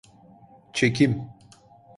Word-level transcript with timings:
Çekim. 0.73 1.29